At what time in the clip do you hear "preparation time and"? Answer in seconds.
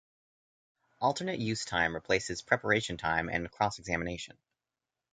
2.41-3.51